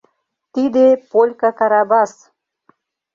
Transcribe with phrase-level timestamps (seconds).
[0.53, 2.13] Тиде полька Карабас.